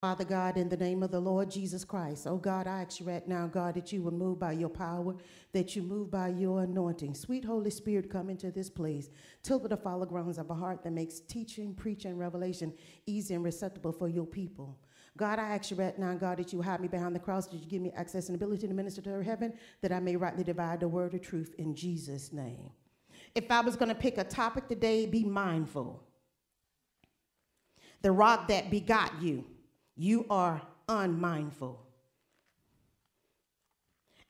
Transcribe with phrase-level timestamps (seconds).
[0.00, 3.06] Father God, in the name of the Lord Jesus Christ, oh God, I ask you
[3.06, 5.16] right now, God, that you would move by your power,
[5.52, 7.16] that you move by your anointing.
[7.16, 9.10] Sweet Holy Spirit, come into this place.
[9.42, 12.72] Till the follow grounds of a heart that makes teaching, preaching, revelation
[13.06, 14.78] easy and receptible for your people.
[15.16, 17.56] God, I ask you right now, God, that you hide me behind the cross, that
[17.56, 20.78] you give me access and ability to minister to heaven, that I may rightly divide
[20.78, 22.70] the word of truth in Jesus' name.
[23.34, 26.04] If I was going to pick a topic today, be mindful.
[28.02, 29.44] The rock that begot you
[29.98, 31.84] you are unmindful.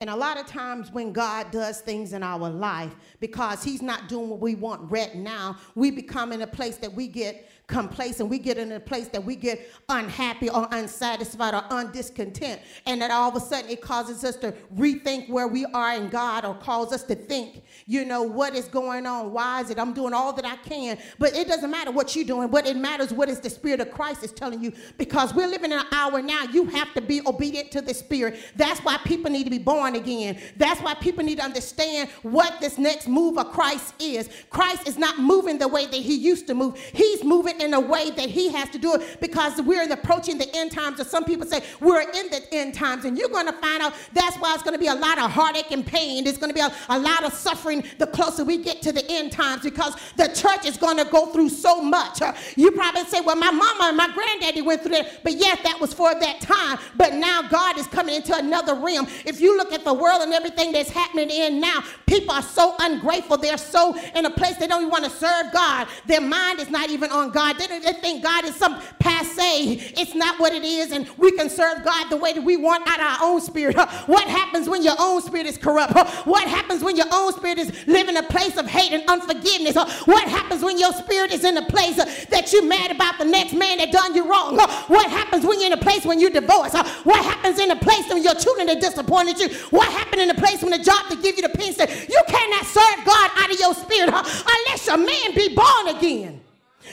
[0.01, 4.09] And a lot of times when God does things in our life, because He's not
[4.09, 8.31] doing what we want right now, we become in a place that we get complacent.
[8.31, 12.61] We get in a place that we get unhappy or unsatisfied or undiscontent.
[12.87, 16.09] And that all of a sudden it causes us to rethink where we are in
[16.09, 19.33] God or calls us to think, you know, what is going on?
[19.33, 19.79] Why is it?
[19.79, 20.99] I'm doing all that I can.
[21.19, 23.91] But it doesn't matter what you're doing, but it matters what is the Spirit of
[23.91, 26.45] Christ is telling you because we're living in an hour now.
[26.45, 28.41] You have to be obedient to the Spirit.
[28.57, 30.41] That's why people need to be born again.
[30.57, 34.31] That's why people need to understand what this next move of Christ is.
[34.49, 36.79] Christ is not moving the way that he used to move.
[36.79, 40.49] He's moving in a way that he has to do it because we're approaching the
[40.57, 41.01] end times.
[41.01, 43.95] Or some people say we're in the end times, and you're going to find out
[44.13, 46.25] that's why it's going to be a lot of heartache and pain.
[46.25, 49.05] There's going to be a, a lot of suffering the closer we get to the
[49.11, 52.23] end times because the church is going to go through so much.
[52.23, 55.61] Uh, you probably say, well, my mama and my granddaddy went through that, but yes,
[55.63, 56.79] that was for that time.
[56.97, 59.07] But now God is coming into another realm.
[59.25, 61.83] If you look at the world and everything that's happening in now,
[62.19, 63.37] people are so ungrateful.
[63.37, 65.89] They're so in a place they don't even want to serve God.
[66.07, 67.57] Their mind is not even on God.
[67.59, 69.93] They, think God is some passe.
[69.97, 72.89] It's not what it is, and we can serve God the way that we want
[72.89, 73.77] out of our own spirit.
[74.09, 75.95] What happens when your own spirit is corrupt?
[76.27, 79.77] What happens when your own spirit is living a place of hate and unforgiveness?
[80.07, 83.25] What happens when your spirit is in a place uh, that you're mad about the
[83.25, 84.57] next man that done you wrong?
[84.57, 86.75] What happens when you're in a place when you're divorced?
[87.05, 89.49] What happens in a place when your children that disappointed you?
[89.71, 91.79] What happened in a place when the job to give you the peace?
[92.09, 96.41] You cannot serve God out of your spirit unless your man be born again.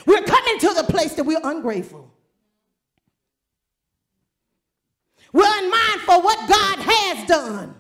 [0.06, 2.12] We're coming to the place that we're ungrateful.
[5.32, 7.76] We're unmindful what God has done.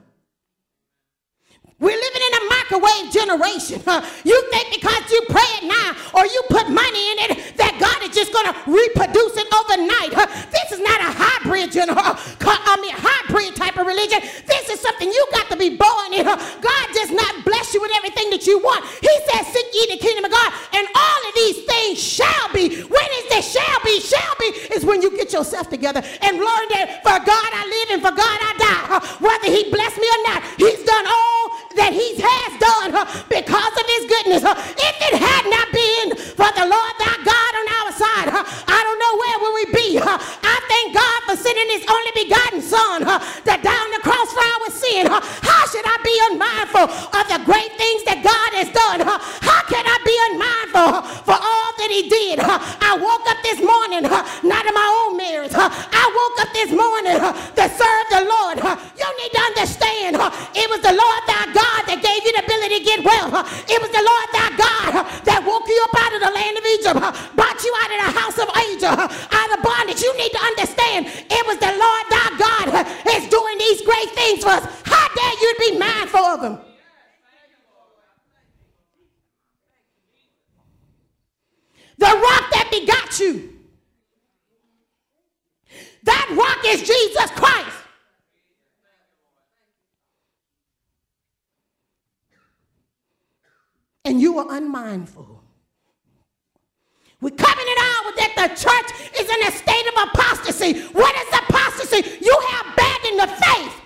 [1.75, 3.84] We're living in a microwave generation.
[3.84, 4.00] Huh?
[4.24, 8.00] You think because you pray it now or you put money in it that God
[8.08, 10.16] is just going to reproduce it overnight.
[10.16, 10.24] Huh?
[10.56, 14.24] This is not a hybrid, gener- I mean, hybrid type of religion.
[14.47, 16.24] This is something you got to be born in.
[16.24, 16.40] Huh?
[16.63, 18.88] God does not bless you with everything that you want.
[19.03, 22.88] He says, "Seek ye the kingdom of God, and all of these things shall be."
[22.88, 24.00] When is the shall be?
[24.00, 27.90] Shall be is when you get yourself together and learn that for God I live
[28.00, 28.86] and for God I die.
[29.19, 31.36] Whether He bless me or not, He's done all
[31.75, 32.91] that he has done
[33.30, 34.44] because of his goodness.
[34.44, 39.00] If it had not been for the Lord thy God on our side, I don't
[39.00, 39.90] know where would we be.
[40.00, 43.53] I thank God for sending his only begotten son to
[43.86, 45.06] on the cross for our sin.
[45.08, 49.06] How should I be unmindful of the great things that God has done?
[49.06, 52.42] How can I be unmindful for all that he did?
[52.42, 55.53] I woke up this morning, not in my own merits.
[55.57, 58.57] I woke up this morning to serve the Lord.
[58.97, 60.18] You need to understand
[60.56, 61.22] it was the Lord
[62.95, 63.28] get well.
[63.67, 64.91] It was the Lord thy God
[65.25, 67.00] that woke you up out of the land of Egypt,
[67.35, 68.95] brought you out of the house of Egypt,
[69.33, 70.01] out of bondage.
[70.01, 72.66] You need to understand it was the Lord thy God
[73.16, 74.63] is doing these great things for us.
[74.85, 76.59] How dare you be mindful of them?
[81.97, 83.51] The rock that begot you.
[86.03, 87.84] That rock is Jesus Christ.
[94.05, 95.41] And you are unmindful.
[97.21, 100.81] We're coming it out with that the church is in a state of apostasy.
[100.93, 102.23] What is apostasy?
[102.23, 103.81] You have abandoned the faith.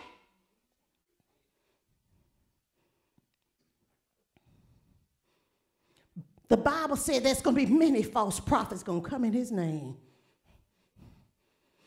[6.50, 9.52] The Bible said there's going to be many false prophets going to come in his
[9.52, 9.96] name.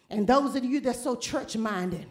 [0.09, 2.07] And those of you that's so church minded,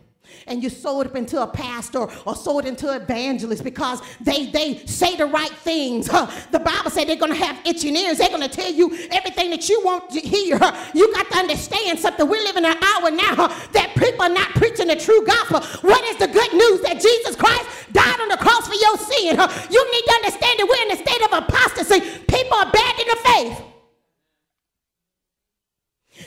[0.48, 4.48] and you sow it up into a pastor or sow it into evangelist because they
[4.48, 6.08] they say the right things.
[6.08, 6.28] Huh?
[6.52, 8.18] The Bible said they're going to have itching ears.
[8.18, 10.60] They're going to tell you everything that you want to hear.
[10.94, 12.28] You got to understand something.
[12.28, 15.62] We're living in an hour now that people are not preaching the true gospel.
[15.88, 16.82] What is the good news?
[16.82, 19.38] That Jesus Christ died on the cross for your sin.
[19.70, 22.00] You need to understand that we're in a state of apostasy.
[22.28, 23.62] People abandon the faith.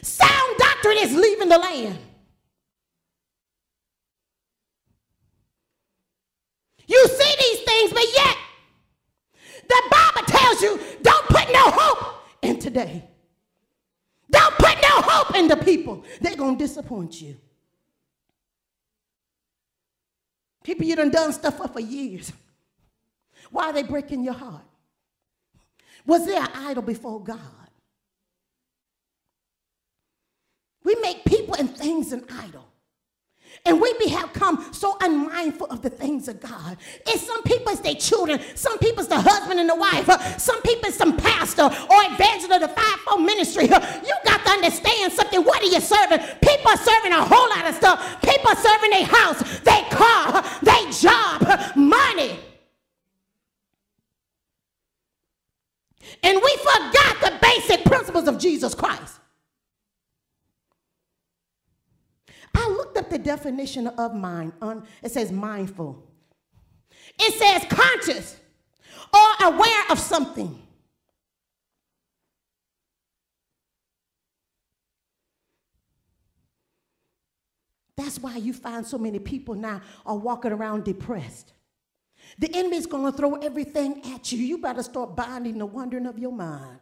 [0.02, 1.99] Sound doctrine is leaving the land.
[6.87, 8.37] You see these things, but yet
[9.69, 13.05] the Bible tells you don't put no hope in today.
[14.31, 17.37] Don't put no hope in the people, they're going to disappoint you.
[20.64, 22.32] People you done done stuff for for years.
[23.50, 24.64] Why are they breaking your heart?
[26.06, 27.38] Was there an idol before God?
[30.82, 32.67] We make people and things an idol.
[33.66, 36.76] And we have come so unmindful of the things of God.
[37.11, 40.05] And some people it's their children, some people it's the husband and the wife,
[40.38, 43.64] some people it's some pastor or evangelist of the fivefold ministry.
[43.64, 45.43] You got to understand something.
[45.43, 46.19] What are you serving?
[46.43, 48.20] People are serving a whole lot of stuff.
[48.20, 52.38] People are serving their house, their car, their job, money.
[56.22, 59.20] And we forgot the basic principles of Jesus Christ.
[62.54, 64.52] I looked up the definition of mind.
[65.02, 66.02] it says mindful.
[67.18, 68.36] It says conscious
[69.12, 70.60] or aware of something.
[77.96, 81.52] That's why you find so many people now are walking around depressed.
[82.38, 84.38] The enemy's going to throw everything at you.
[84.38, 86.78] You better start binding the wandering of your mind.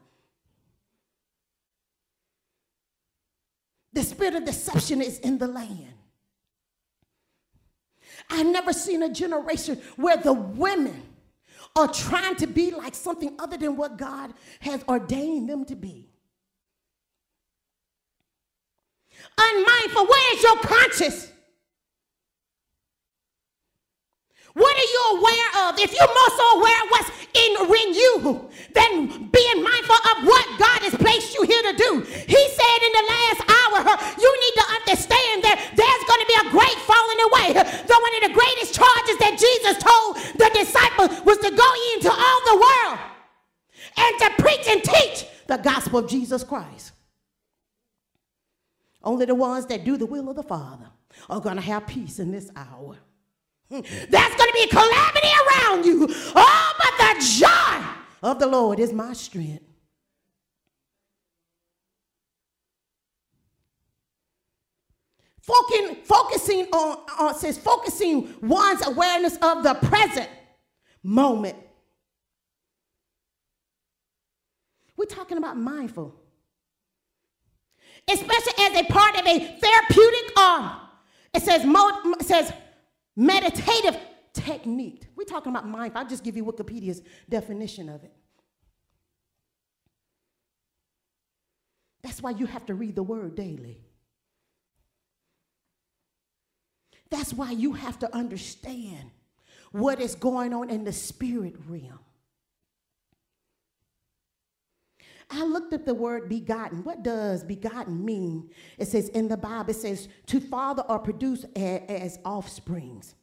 [3.93, 5.95] The spirit of deception is in the land.
[8.31, 11.03] I've never seen a generation where the women
[11.77, 16.09] are trying to be like something other than what God has ordained them to be.
[19.39, 21.33] Unmindful, where is your conscience?
[24.55, 25.79] What are you aware of?
[25.79, 27.53] If you're more so aware of what's in,
[27.93, 32.01] you than being mindful of what God has placed you here to do.
[32.01, 33.43] He said in the last
[33.77, 37.49] hour, you need to understand that there's going to be a great falling away.
[37.57, 42.11] The one of the greatest charges that Jesus told the disciples was to go into
[42.11, 42.99] all the world
[43.97, 46.93] and to preach and teach the gospel of Jesus Christ.
[49.03, 50.87] Only the ones that do the will of the Father
[51.29, 52.97] are going to have peace in this hour.
[53.71, 53.81] Hmm.
[53.81, 56.07] There's going to be calamity around you.
[56.35, 57.87] Oh, but the joy
[58.23, 59.65] of the Lord is my strength.
[65.43, 70.29] Focusing, focusing on, on says focusing one's awareness of the present
[71.03, 71.57] moment.
[74.97, 76.15] We're talking about mindful,
[78.09, 80.77] especially as a part of a therapeutic arm.
[81.35, 82.53] It says, it says
[83.17, 83.99] meditative
[84.33, 85.07] technique.
[85.17, 86.03] We're talking about mindful.
[86.03, 88.13] I'll just give you Wikipedia's definition of it.
[92.05, 93.81] That's why you have to read the word daily.
[97.13, 99.11] That's why you have to understand
[99.71, 101.99] what is going on in the spirit realm.
[105.31, 106.85] I looked at the word begotten.
[106.85, 108.49] What does begotten mean?
[108.79, 113.15] It says in the Bible, it says to father or produce as offsprings.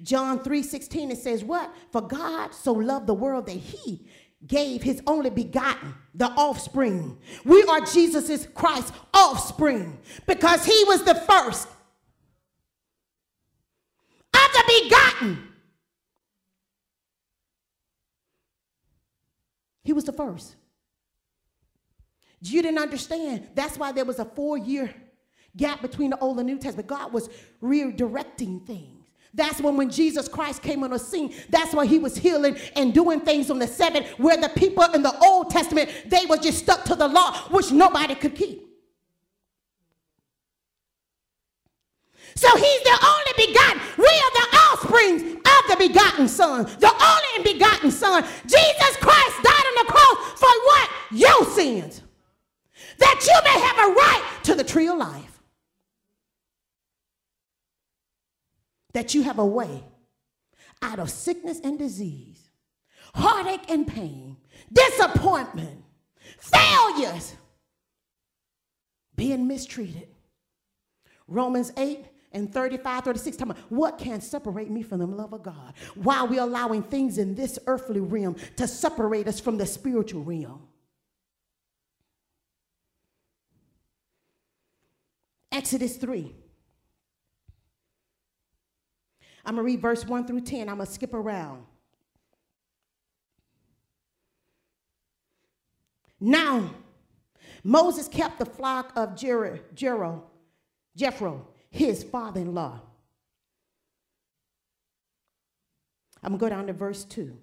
[0.00, 1.74] John 3 16, it says, What?
[1.90, 4.06] For God so loved the world that he
[4.46, 7.18] gave his only begotten, the offspring.
[7.44, 11.66] We are Jesus' Christ's offspring because he was the first
[14.66, 15.48] begotten.
[19.82, 20.56] He was the first.
[22.40, 23.48] You didn't understand.
[23.54, 24.92] That's why there was a four year
[25.56, 26.88] gap between the Old and New Testament.
[26.88, 27.28] God was
[27.62, 29.04] redirecting things.
[29.32, 32.94] That's when when Jesus Christ came on the scene, that's why he was healing and
[32.94, 36.58] doing things on the Sabbath where the people in the Old Testament, they were just
[36.58, 38.62] stuck to the law, which nobody could keep.
[42.36, 43.80] So he's the only begotten.
[43.98, 44.53] We are the
[44.94, 48.24] offsprings of the begotten Son, the only begotten Son.
[48.46, 50.90] Jesus Christ died on the cross for what?
[51.12, 52.02] Your sins
[52.98, 55.42] that you may have a right to the tree of life.
[58.92, 59.82] That you have a way
[60.80, 62.50] out of sickness and disease,
[63.14, 64.36] heartache and pain,
[64.72, 65.82] disappointment,
[66.38, 67.34] failures,
[69.16, 70.08] being mistreated.
[71.26, 75.72] Romans 8 and 35, 36, talking what can separate me from the love of God?
[75.94, 80.22] Why are we're allowing things in this earthly realm to separate us from the spiritual
[80.22, 80.62] realm.
[85.50, 86.34] Exodus 3.
[89.46, 90.68] I'm going to read verse 1 through 10.
[90.68, 91.64] I'm going to skip around.
[96.18, 96.70] Now,
[97.62, 100.22] Moses kept the flock of Jero, Jero,
[100.96, 102.80] Jethro, his father in law.
[106.22, 107.36] I'm going to go down to verse 2.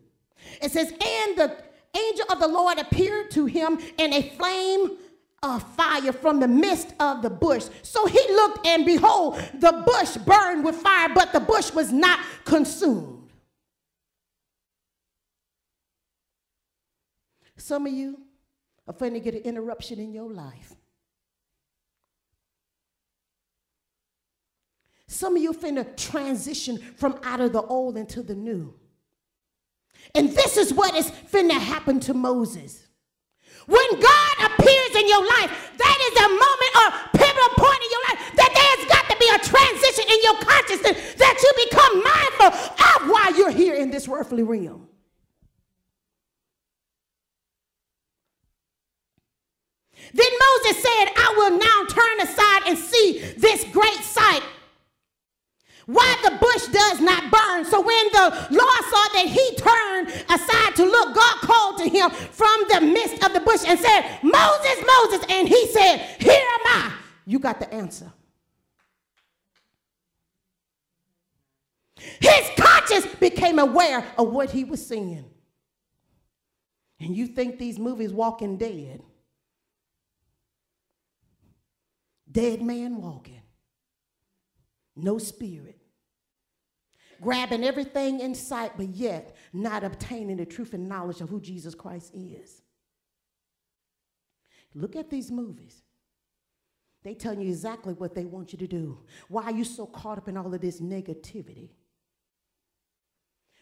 [0.62, 1.56] It says, And the
[1.96, 4.92] angel of the Lord appeared to him in a flame
[5.44, 7.66] of fire from the midst of the bush.
[7.82, 12.20] So he looked, and behold, the bush burned with fire, but the bush was not
[12.46, 13.30] consumed.
[17.58, 18.18] Some of you
[18.88, 20.76] are to get an interruption in your life.
[25.12, 28.74] Some of you finna transition from out of the old into the new.
[30.16, 32.88] And this is what is finna happen to Moses.
[33.68, 38.04] When God appears in your life, that is a moment or pivotal point in your
[38.08, 42.48] life that there's got to be a transition in your consciousness that you become mindful
[42.48, 44.88] of why you're here in this earthly realm.
[50.14, 54.42] Then Moses said, I will now turn aside and see this great sight
[55.86, 57.66] why the bush does not burn.
[57.66, 62.10] So when the Lord saw that he turned aside to look, God called to him
[62.10, 65.26] from the midst of the bush and said, Moses, Moses.
[65.30, 66.94] And he said, Here am I.
[67.26, 68.12] You got the answer.
[72.20, 75.26] His conscience became aware of what he was seeing.
[77.00, 79.02] And you think these movies walking dead.
[82.32, 83.41] Dead man walking
[85.04, 85.78] no spirit.
[87.22, 91.76] Grabbing everything in sight, but yet not obtaining the truth and knowledge of who Jesus
[91.76, 92.62] Christ is.
[94.74, 95.84] Look at these movies.
[97.04, 99.00] They tell you exactly what they want you to do.
[99.28, 101.70] Why are you so caught up in all of this negativity?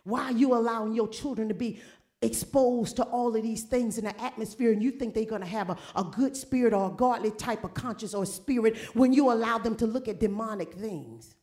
[0.03, 1.81] Why are you allowing your children to be
[2.21, 5.47] exposed to all of these things in the atmosphere and you think they're going to
[5.47, 9.31] have a, a good spirit or a godly type of conscience or spirit when you
[9.31, 11.35] allow them to look at demonic things.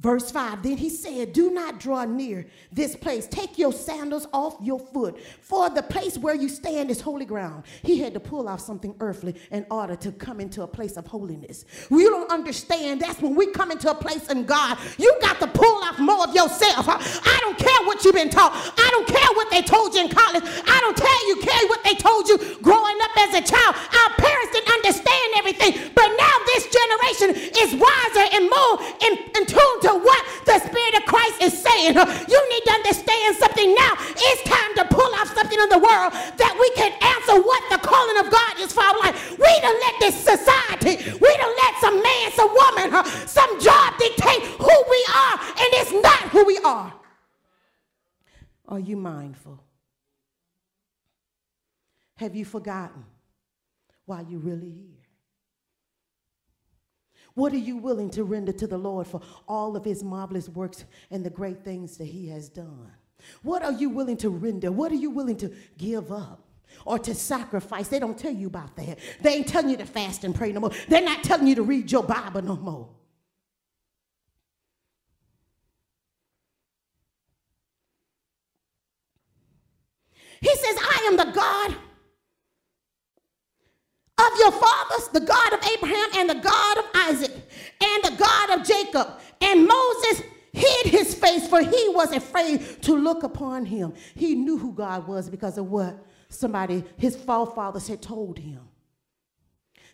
[0.00, 3.26] Verse 5 Then he said, Do not draw near this place.
[3.26, 7.64] Take your sandals off your foot, for the place where you stand is holy ground.
[7.82, 11.06] He had to pull off something earthly in order to come into a place of
[11.06, 11.66] holiness.
[11.90, 13.00] You don't understand.
[13.00, 14.78] That's when we come into a place in God.
[14.98, 16.86] You got to pull off more of yourself.
[16.88, 18.52] I don't care what you've been taught.
[18.54, 20.44] I don't care what they told you in college.
[20.44, 23.76] I don't tell you care what they told you growing up as a child.
[23.76, 29.44] Our parents didn't understand everything, but now this generation is wiser and more in, in
[29.44, 31.94] tune to to what the Spirit of Christ is saying.
[31.94, 33.92] You need to understand something now.
[33.98, 37.78] It's time to pull off something in the world that we can answer what the
[37.82, 39.30] calling of God is for our life.
[39.34, 44.42] We don't let this society, we don't let some man, some woman, some job dictate
[44.58, 46.92] who we are, and it's not who we are.
[48.68, 49.62] Are you mindful?
[52.16, 53.04] Have you forgotten
[54.04, 55.09] why you're really here?
[57.34, 60.84] What are you willing to render to the Lord for all of his marvelous works
[61.10, 62.90] and the great things that he has done?
[63.42, 64.72] What are you willing to render?
[64.72, 66.46] What are you willing to give up?
[66.84, 67.88] Or to sacrifice.
[67.88, 68.98] They don't tell you about that.
[69.20, 70.70] They ain't telling you to fast and pray no more.
[70.88, 72.88] They're not telling you to read your Bible no more.
[80.40, 81.76] He says, I am the God
[84.30, 87.32] of your fathers, the God of Abraham and the God of Isaac
[87.82, 89.20] and the God of Jacob.
[89.40, 90.22] And Moses
[90.52, 93.94] hid his face, for he was afraid to look upon him.
[94.14, 95.96] He knew who God was because of what
[96.28, 98.60] somebody, his forefathers, had told him.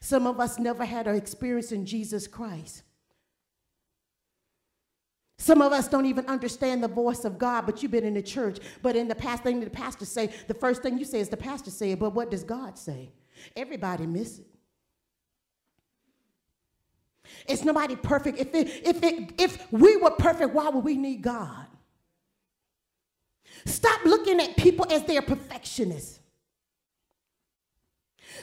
[0.01, 2.83] Some of us never had an experience in Jesus Christ.
[5.39, 8.23] Some of us don't even understand the voice of God, but you've been in the
[8.23, 8.59] church.
[8.83, 11.37] But in the past thing the pastor say, the first thing you say is the
[11.37, 13.11] pastor say it, but what does God say?
[13.55, 14.47] Everybody miss it.
[17.49, 18.39] It's nobody perfect.
[18.39, 21.67] If, it, if, it, if we were perfect, why would we need God?
[23.65, 26.21] Stop looking at people as their perfectionists.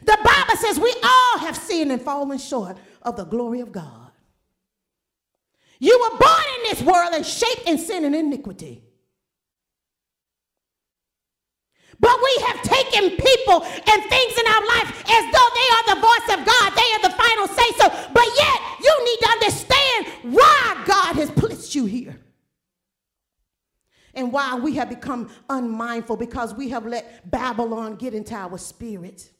[0.01, 4.11] The Bible says we all have sinned and fallen short of the glory of God.
[5.79, 8.83] You were born in this world and shaped in sin and iniquity.
[11.99, 16.01] But we have taken people and things in our life as though they are the
[16.01, 16.73] voice of God.
[16.75, 17.89] They are the final say so.
[18.13, 22.19] But yet, you need to understand why God has placed you here.
[24.15, 29.31] And why we have become unmindful because we have let Babylon get into our spirit.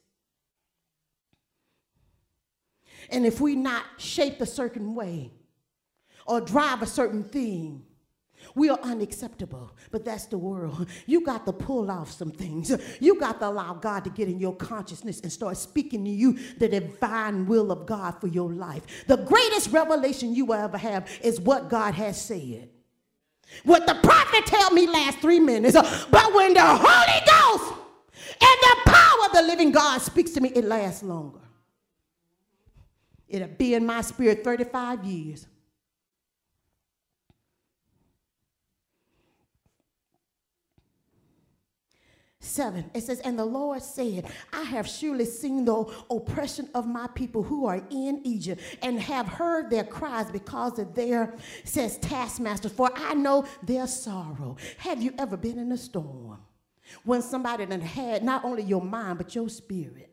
[3.10, 5.32] And if we not shape a certain way
[6.26, 7.84] or drive a certain thing,
[8.56, 10.88] we are unacceptable, but that's the world.
[11.06, 12.72] You got to pull off some things.
[13.00, 16.38] You got to allow God to get in your consciousness and start speaking to you
[16.58, 19.06] the divine will of God for your life.
[19.08, 22.70] The greatest revelation you will ever have is what God has said.
[23.64, 25.76] What the prophet tell me lasts three minutes,
[26.10, 27.74] but when the Holy Ghost
[28.30, 31.40] and the power of the living God speaks to me, it lasts longer.
[33.28, 35.48] It'll be in my spirit 35 years.
[42.44, 47.08] Seven, it says, And the Lord said, I have surely seen the oppression of my
[47.08, 51.34] people who are in Egypt, and have heard their cries because of their,
[51.64, 54.58] says taskmasters, for I know their sorrow.
[54.80, 56.40] Have you ever been in a storm
[57.06, 60.12] when somebody done had not only your mind, but your spirit?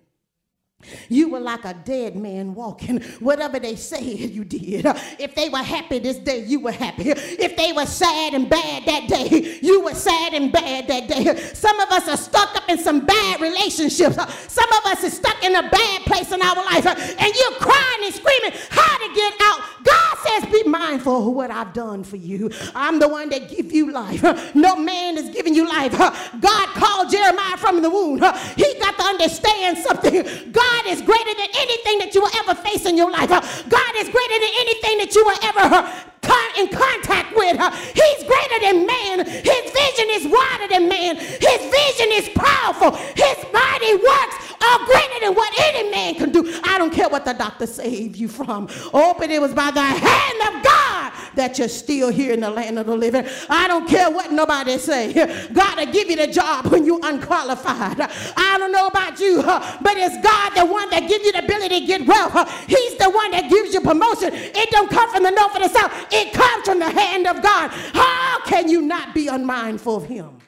[1.09, 3.01] You were like a dead man walking.
[3.21, 4.87] Whatever they said, you did.
[5.19, 7.11] If they were happy this day, you were happy.
[7.11, 11.37] If they were sad and bad that day, you were sad and bad that day.
[11.55, 14.17] Some of us are stuck up in some bad relationships.
[14.49, 16.87] Some of us are stuck in a bad place in our life.
[16.87, 19.61] And you're crying and screaming how to get out.
[19.85, 22.51] God says, Be mindful of what I've done for you.
[22.75, 24.25] I'm the one that give you life.
[24.55, 25.93] No man is giving you life.
[26.41, 28.19] God called Jeremiah from the womb.
[28.57, 30.23] He got to understand something.
[30.53, 33.29] God is greater than anything that you will ever face in your life.
[33.29, 36.10] God is greater than anything that you will ever
[36.41, 37.57] come in contact with.
[37.95, 39.27] He's greater than man.
[39.27, 41.17] His vision is wider than man.
[41.17, 42.93] His vision is powerful.
[42.93, 46.61] His mighty works are greater than what any man can do.
[46.65, 48.69] I don't care what the doctor saved you from.
[48.93, 52.51] Oh, but it was by the hand of God that you're still here in the
[52.51, 53.25] land of the living.
[53.49, 55.13] I don't care what nobody say.
[55.53, 58.01] God will give you the job when you're unqualified.
[58.01, 61.81] I don't know about you, but it's God the one that gives you the ability
[61.81, 62.35] to get wealth.
[62.67, 64.31] He's the one that gives you promotion.
[64.33, 65.93] It don't come from the north or the south.
[66.13, 67.71] It comes from the hand of God.
[67.71, 70.39] How can you not be unmindful of him?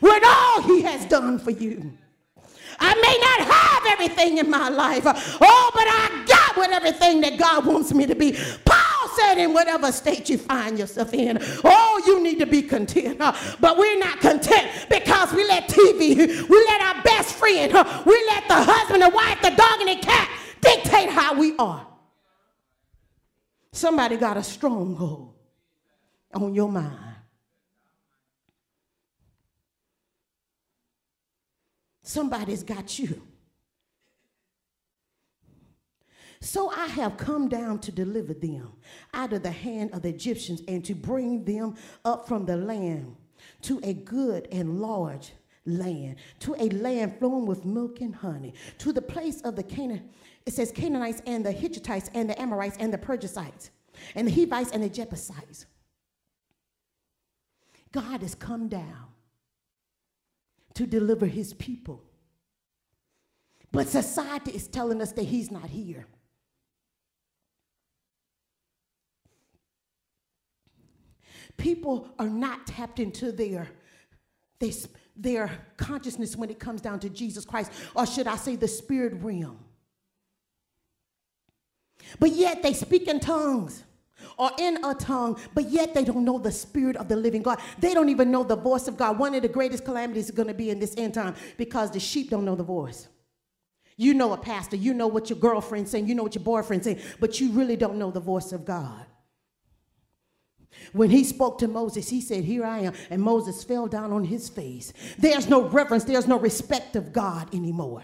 [0.00, 1.92] With all he has done for you.
[2.78, 5.02] I may not have everything in my life.
[5.06, 8.36] Oh, but I got with everything that God wants me to be.
[8.64, 13.18] Paul said, in whatever state you find yourself in, oh, you need to be content.
[13.18, 17.72] But we're not content because we let TV, we let our best friend,
[18.04, 20.28] we let the husband, the wife, the dog, and the cat
[20.60, 21.86] dictate how we are.
[23.72, 25.34] Somebody got a stronghold
[26.34, 27.16] on your mind.
[32.02, 33.22] Somebody's got you.
[36.40, 38.72] So I have come down to deliver them
[39.14, 43.16] out of the hand of the Egyptians and to bring them up from the land
[43.62, 45.32] to a good and large
[45.64, 50.10] land, to a land flowing with milk and honey, to the place of the Canaan.
[50.46, 53.70] It says Canaanites and the Hittites and the Amorites and the Perizzites
[54.14, 55.66] and the Hivites and the Jebusites.
[57.92, 59.08] God has come down
[60.74, 62.02] to deliver his people.
[63.70, 66.06] But society is telling us that he's not here.
[71.56, 73.68] People are not tapped into their,
[74.58, 74.70] their,
[75.16, 79.14] their consciousness when it comes down to Jesus Christ, or should I say the spirit
[79.22, 79.58] realm.
[82.18, 83.84] But yet they speak in tongues
[84.38, 87.60] or in a tongue, but yet they don't know the spirit of the living God.
[87.78, 89.18] They don't even know the voice of God.
[89.18, 92.00] One of the greatest calamities is going to be in this end time because the
[92.00, 93.08] sheep don't know the voice.
[93.96, 96.84] You know a pastor, you know what your girlfriend's saying, you know what your boyfriend's
[96.84, 99.06] saying, but you really don't know the voice of God.
[100.92, 102.94] When he spoke to Moses, he said, Here I am.
[103.10, 104.92] And Moses fell down on his face.
[105.18, 108.02] There's no reverence, there's no respect of God anymore.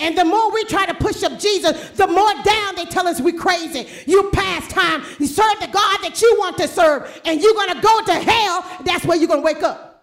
[0.00, 3.20] And the more we try to push up Jesus, the more down they tell us
[3.20, 3.88] we're crazy.
[4.06, 5.04] You pass time.
[5.18, 8.14] You serve the God that you want to serve, and you're going to go to
[8.14, 8.64] hell.
[8.84, 9.94] That's where you're going to wake up.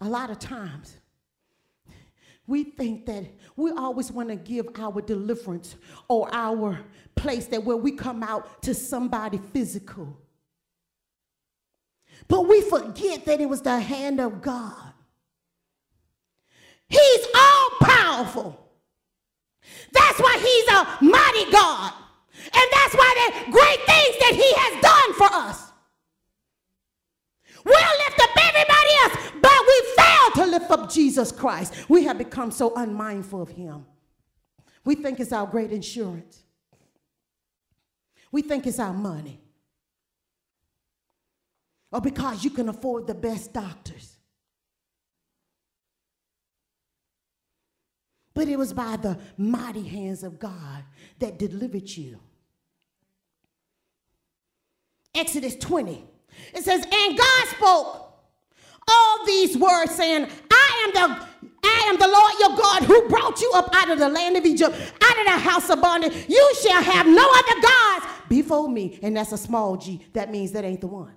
[0.00, 0.96] A lot of times,
[2.48, 5.76] we think that we always want to give our deliverance
[6.08, 6.80] or our
[7.14, 10.18] place that where we come out to somebody physical.
[12.26, 14.94] But we forget that it was the hand of God.
[16.88, 18.58] He's all powerful.
[19.92, 21.92] That's why he's a mighty God.
[22.44, 25.70] And that's why the great things that he has done for us.
[27.62, 29.82] We'll lift up everybody else, but we
[30.34, 31.74] to lift up Jesus Christ.
[31.88, 33.86] We have become so unmindful of him.
[34.84, 36.42] We think it's our great insurance.
[38.30, 39.40] We think it's our money.
[41.90, 44.16] Or because you can afford the best doctors.
[48.34, 50.84] But it was by the mighty hands of God
[51.18, 52.20] that delivered you.
[55.14, 56.04] Exodus 20.
[56.54, 58.07] It says, And God spoke
[58.88, 61.28] all these words saying, I am the
[61.64, 64.44] I am the Lord your God who brought you up out of the land of
[64.44, 66.12] Egypt, out of the house of bondage.
[66.28, 68.98] You shall have no other gods before me.
[69.02, 70.04] And that's a small g.
[70.12, 71.14] That means that ain't the one.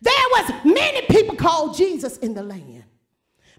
[0.00, 2.84] There was many people called Jesus in the land,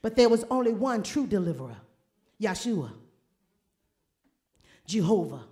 [0.01, 1.77] but there was only one true deliverer,
[2.41, 2.91] Yeshua,
[4.85, 5.45] Jehovah.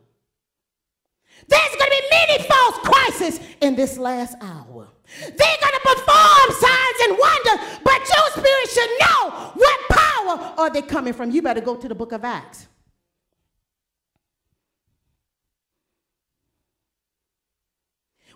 [1.48, 4.88] There's going to be many false Christs in this last hour.
[5.20, 10.70] They're going to perform signs and wonders, but your spirit should know what power are
[10.70, 11.32] they coming from.
[11.32, 12.68] You better go to the book of Acts.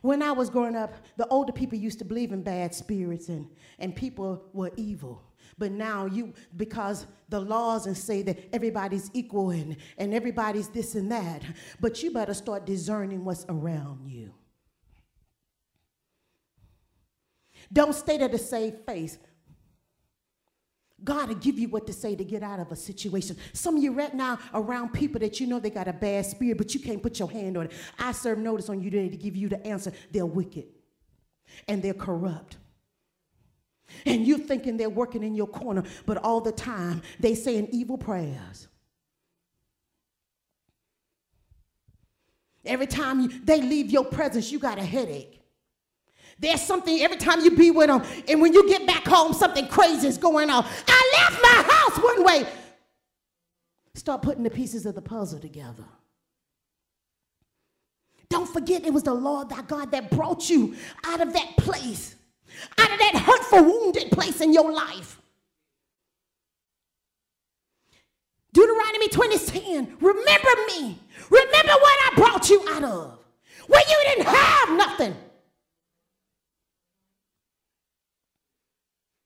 [0.05, 3.49] When I was growing up, the older people used to believe in bad spirits and,
[3.79, 5.23] and people were evil.
[5.57, 10.93] But now you, because the laws and say that everybody's equal and, and everybody's this
[10.93, 11.41] and that,
[11.79, 14.31] but you better start discerning what's around you.
[17.73, 19.17] Don't stay there to save face.
[21.05, 23.37] God will give you what to say to get out of a situation.
[23.53, 26.57] Some of you right now around people that you know they got a bad spirit,
[26.57, 27.71] but you can't put your hand on it.
[27.99, 29.93] I serve notice on you today to give you the answer.
[30.11, 30.65] They're wicked
[31.67, 32.57] and they're corrupt.
[34.05, 37.97] And you're thinking they're working in your corner, but all the time they saying evil
[37.97, 38.67] prayers.
[42.65, 45.39] Every time you, they leave your presence, you got a headache.
[46.37, 49.67] There's something every time you be with them, and when you get back home, something
[49.67, 50.65] crazy is going on.
[50.87, 52.45] I left my house one way.
[53.93, 55.85] Start putting the pieces of the puzzle together.
[58.29, 62.15] Don't forget it was the Lord thy God that brought you out of that place,
[62.77, 65.21] out of that hurtful, wounded place in your life.
[68.51, 69.97] Deuteronomy 20 10.
[69.99, 70.99] Remember me.
[71.29, 73.19] Remember what I brought you out of.
[73.67, 75.15] When you didn't have nothing.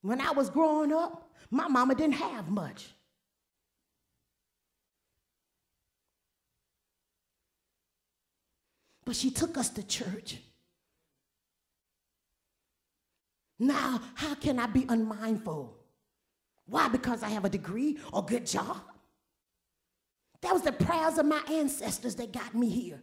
[0.01, 2.88] When I was growing up, my mama didn't have much.
[9.05, 10.38] But she took us to church.
[13.57, 15.75] Now, how can I be unmindful?
[16.65, 16.88] Why?
[16.88, 18.77] Because I have a degree or good job?
[20.41, 23.01] That was the prayers of my ancestors that got me here.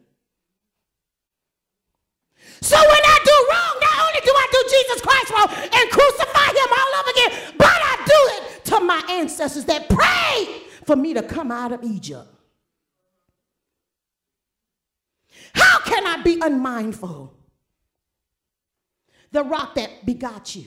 [2.62, 3.05] So when
[4.76, 9.02] Jesus Christ wrong and crucify him all over again, but I do it to my
[9.10, 12.28] ancestors that prayed for me to come out of Egypt.
[15.54, 17.32] How can I be unmindful?
[19.32, 20.66] The rock that begot you.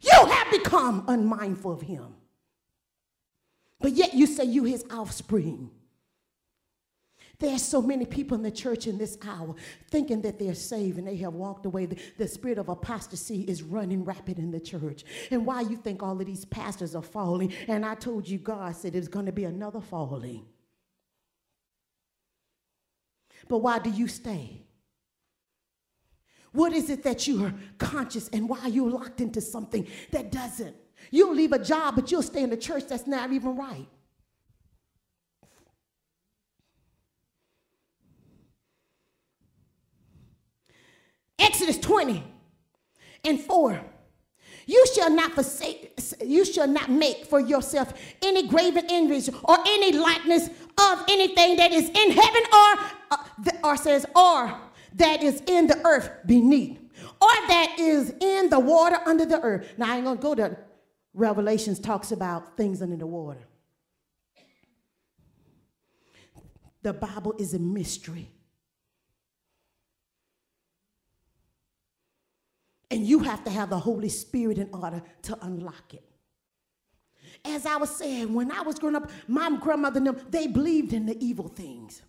[0.00, 2.14] You have become unmindful of him.
[3.80, 5.70] But yet you say you his offspring.
[7.40, 9.54] There's so many people in the church in this hour
[9.90, 11.86] thinking that they're saved and they have walked away.
[11.86, 15.04] The, the, spirit of apostasy is running rapid in the church.
[15.30, 17.52] And why you think all of these pastors are falling?
[17.68, 20.46] And I told you, God said it's going to be another falling.
[23.46, 24.62] But why do you stay?
[26.50, 30.74] What is it that you are conscious and why you're locked into something that doesn't?
[31.12, 33.86] You'll leave a job, but you'll stay in the church that's not even right.
[41.38, 42.22] Exodus 20
[43.24, 43.80] and 4.
[44.66, 49.92] You shall not forsake, you shall not make for yourself any graven image or any
[49.92, 53.24] likeness of anything that is in heaven or, uh,
[53.64, 54.60] or says, or
[54.94, 56.78] that is in the earth beneath,
[57.20, 59.72] or that is in the water under the earth.
[59.78, 60.56] Now I ain't gonna go to
[61.14, 63.40] Revelations talks about things under the water.
[66.82, 68.30] The Bible is a mystery.
[72.90, 76.02] And you have to have the Holy Spirit in order to unlock it.
[77.44, 80.92] As I was saying, when I was growing up, my grandmother and them, they believed
[80.92, 82.02] in the evil things.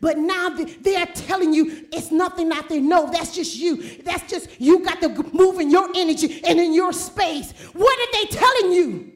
[0.00, 2.80] But now they're telling you it's nothing out there.
[2.80, 3.76] No, that's just you.
[4.02, 7.52] That's just you got to move in your energy and in your space.
[7.72, 9.12] What are they telling you?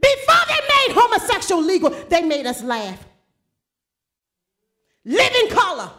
[0.00, 3.04] Before they made homosexual legal, they made us laugh.
[5.04, 5.90] Living color.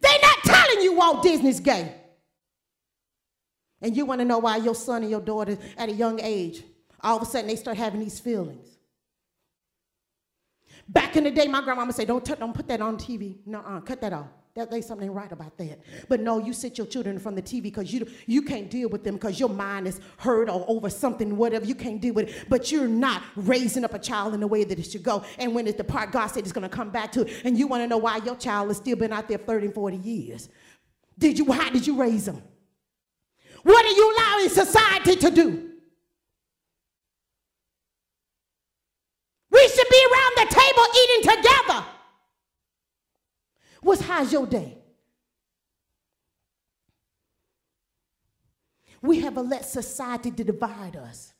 [0.00, 1.94] They're not telling you Walt Disney's gay.
[3.80, 6.62] And you want to know why your son and your daughter at a young age,
[7.00, 8.66] all of a sudden they start having these feelings.
[10.86, 13.38] Back in the day, my grandmama said, don't, don't put that on TV.
[13.46, 14.26] No, cut that off.
[14.54, 15.78] That there's something right about that.
[16.08, 19.04] But no, you sit your children of the TV because you you can't deal with
[19.04, 21.64] them because your mind is hurt or over something, whatever.
[21.64, 22.46] You can't deal with it.
[22.48, 25.22] But you're not raising up a child in the way that it should go.
[25.38, 27.56] And when it's the part God said it's going to come back to it, and
[27.56, 29.96] you want to know why your child has still been out there 30 and 40
[29.98, 30.48] years.
[31.20, 31.52] Did you?
[31.52, 32.42] How did you raise them?
[33.62, 35.70] What are you allowing society to do?
[39.50, 41.84] We should be around the table eating together.
[43.82, 44.78] What's how's your day?
[49.02, 51.34] We have let society to divide us.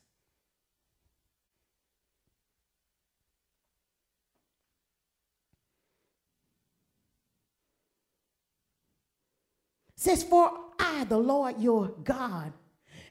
[10.01, 12.53] Says, For I, the Lord your God,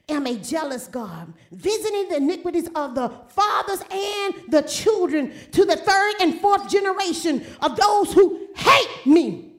[0.09, 5.77] am a jealous God, visiting the iniquities of the fathers and the children to the
[5.77, 9.53] third and fourth generation of those who hate me.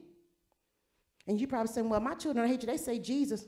[1.25, 2.67] And you probably saying, Well, my children hate you.
[2.67, 3.45] They say Jesus.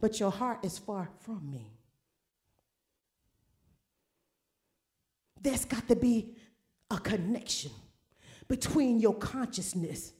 [0.00, 1.72] But your heart is far from me.
[5.42, 6.36] There's got to be
[6.90, 7.72] a connection
[8.48, 10.12] between your consciousness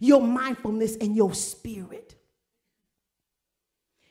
[0.00, 2.16] your mindfulness, and your spirit.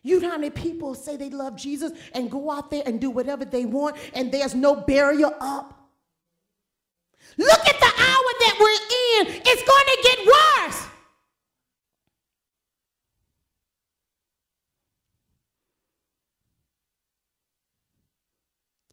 [0.02, 3.10] You know how many people say they love Jesus and go out there and do
[3.10, 5.76] whatever they want, and there's no barrier up?
[7.38, 9.42] Look at the hour that we're in.
[9.46, 10.86] It's going to get worse.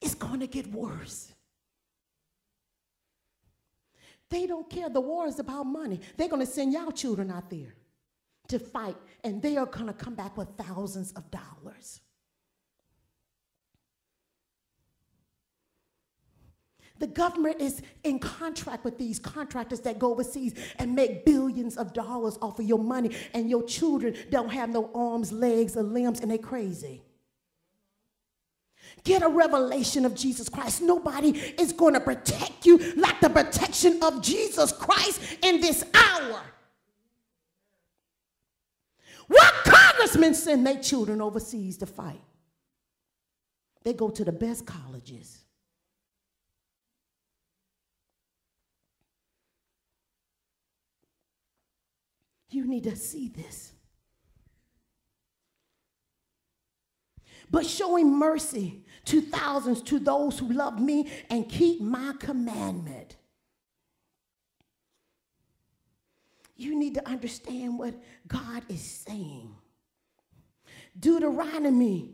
[0.01, 1.33] It's going to get worse.
[4.31, 4.89] They don't care.
[4.89, 6.01] The war is about money.
[6.17, 7.75] They're going to send y'all children out there
[8.49, 12.01] to fight, and they are going to come back with thousands of dollars.
[16.99, 21.93] The government is in contract with these contractors that go overseas and make billions of
[21.93, 26.21] dollars off of your money, and your children don't have no arms, legs, or limbs,
[26.21, 27.03] and they're crazy.
[29.05, 30.83] Get a revelation of Jesus Christ.
[30.83, 36.41] Nobody is going to protect you like the protection of Jesus Christ in this hour.
[39.29, 42.21] What congressmen send their children overseas to fight?
[43.85, 45.45] They go to the best colleges.
[52.51, 53.73] You need to see this.
[57.51, 63.17] but showing mercy to thousands to those who love me and keep my commandment.
[66.57, 67.95] You need to understand what
[68.27, 69.55] God is saying.
[70.99, 72.13] Deuteronomy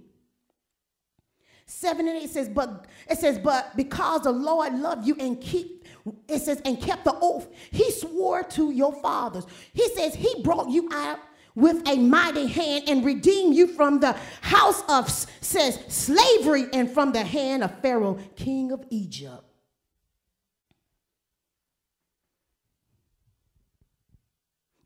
[1.66, 5.86] 7 and 8 says, but it says, but because the Lord loved you and keep
[6.28, 9.46] it says, and kept the oath, he swore to your fathers.
[9.72, 11.20] He says he brought you out
[11.54, 17.12] with a mighty hand and redeem you from the house of says slavery and from
[17.12, 19.44] the hand of Pharaoh, king of Egypt.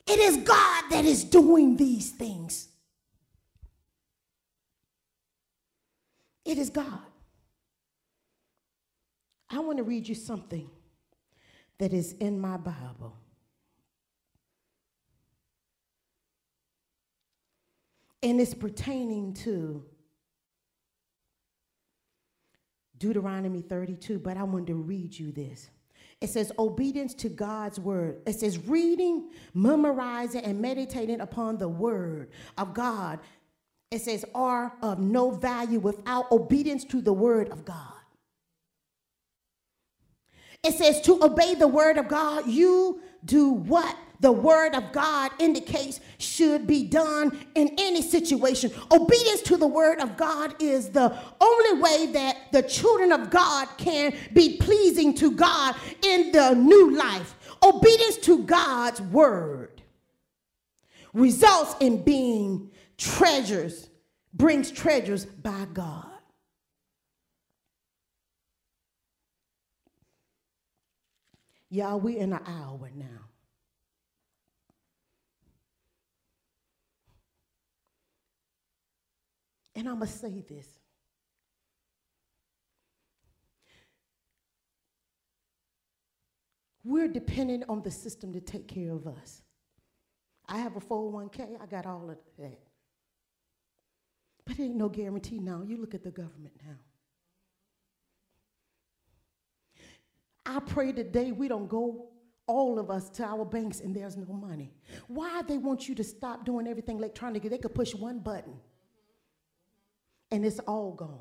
[0.06, 2.68] It is God that is doing these things.
[6.44, 7.00] It is God.
[9.50, 10.70] I want to read you something
[11.78, 13.16] that is in my Bible.
[18.26, 19.84] And it's pertaining to
[22.98, 25.70] Deuteronomy 32, but I wanted to read you this.
[26.20, 28.22] It says, obedience to God's word.
[28.26, 33.20] It says, reading, memorizing, and meditating upon the word of God.
[33.92, 37.92] It says, are of no value without obedience to the word of God.
[40.64, 43.96] It says, to obey the word of God, you do what?
[44.20, 48.70] The word of God indicates should be done in any situation.
[48.90, 53.68] Obedience to the word of God is the only way that the children of God
[53.76, 57.34] can be pleasing to God in the new life.
[57.62, 59.82] Obedience to God's word
[61.12, 63.88] results in being treasures,
[64.32, 66.06] brings treasures by God.
[71.70, 73.25] Y'all, we in an hour now.
[79.76, 80.66] And I'm going to say this.
[86.82, 89.42] We're dependent on the system to take care of us.
[90.48, 92.58] I have a 401k, I got all of that.
[94.46, 95.62] But ain't no guarantee now.
[95.66, 96.76] You look at the government now.
[100.46, 102.06] I pray today we don't go
[102.46, 104.72] all of us to our banks and there's no money.
[105.08, 107.50] Why they want you to stop doing everything electronically?
[107.50, 108.54] They could push one button
[110.30, 111.20] and it's all gone.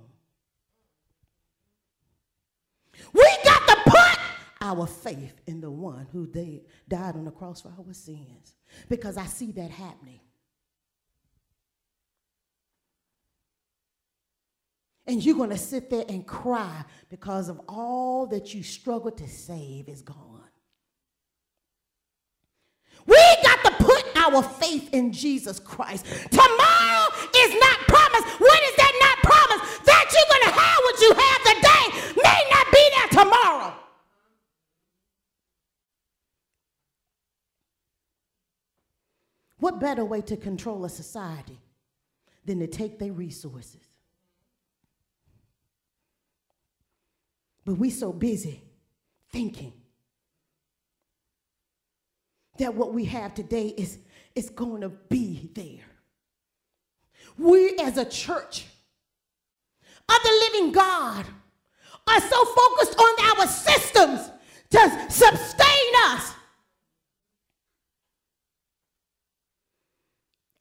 [3.14, 4.20] We got to put
[4.62, 8.56] our faith in the one who died on the cross for our sins
[8.90, 10.22] because I see that happening.
[15.08, 19.28] And you're going to sit there and cry because of all that you struggled to
[19.28, 20.42] save is gone.
[23.06, 26.08] We got to put our faith in Jesus Christ.
[26.32, 27.80] Tomorrow is not
[29.26, 29.82] is that?
[29.86, 31.86] That you're going to have what you have today
[32.24, 33.74] may not be there tomorrow.
[39.60, 41.60] What better way to control a society
[42.46, 43.82] than to take their resources?
[47.66, 48.62] But we so busy
[49.32, 49.74] thinking
[52.58, 53.98] that what we have today is,
[54.36, 55.86] is going to be there.
[57.38, 58.66] We as a church
[60.10, 61.26] of the living God
[62.08, 64.32] are so focused on our systems
[64.70, 66.34] to sustain us.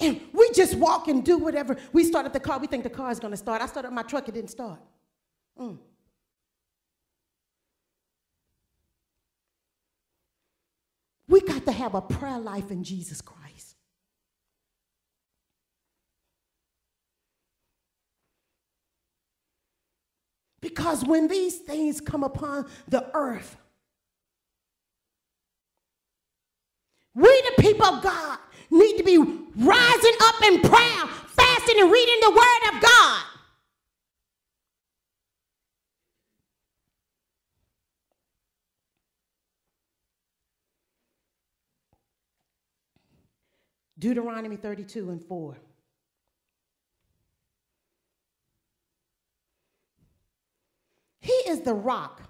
[0.01, 1.77] And we just walk and do whatever.
[1.93, 3.63] We start up the car, we think the car is going to start.
[3.63, 4.81] I started my truck, it didn't start.
[5.59, 5.79] Mm.
[11.27, 13.74] We got to have a prayer life in Jesus Christ.
[20.65, 23.59] Because when these things come upon the earth,
[27.15, 28.39] we, the people of God,
[28.71, 33.25] need to be rising up in prayer, fasting, and reading the Word of God.
[43.99, 45.59] Deuteronomy 32 and 4.
[51.25, 52.23] He is the rock.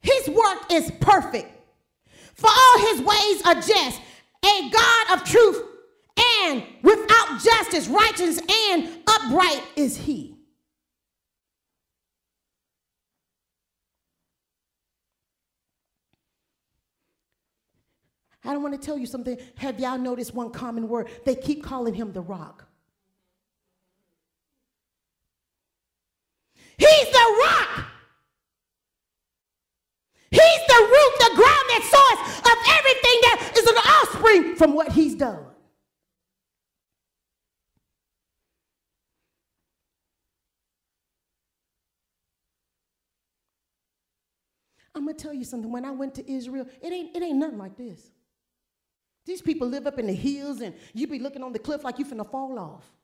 [0.00, 1.50] His work is perfect.
[2.34, 4.00] For all his ways are just,
[4.44, 5.60] a God of truth,
[6.44, 10.36] and without justice, righteous, and upright is he.
[18.44, 19.36] I don't want to tell you something.
[19.56, 21.08] Have y'all noticed one common word?
[21.24, 22.67] They keep calling him the rock.
[26.78, 27.84] He's the rock.
[30.30, 35.14] He's the root, the grounded source of everything that is an offspring from what he's
[35.14, 35.44] done.
[44.94, 45.70] I'm gonna tell you something.
[45.70, 48.10] When I went to Israel, it ain't, it ain't nothing like this.
[49.24, 51.98] These people live up in the hills and you be looking on the cliff like
[51.98, 52.97] you finna fall off.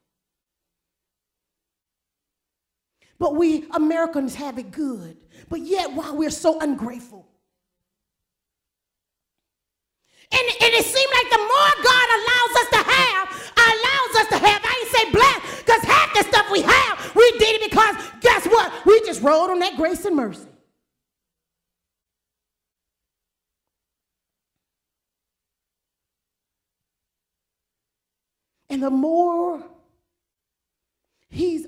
[3.19, 5.17] But we Americans have it good.
[5.49, 7.27] But yet, why we're so ungrateful.
[10.33, 14.39] And, and it seems like the more God allows us to have, allows us to
[14.39, 17.97] have, I ain't say blessed, because half the stuff we have, we did it because
[18.21, 18.73] guess what?
[18.85, 20.49] We just rode on that grace and mercy.
[28.71, 29.63] And the more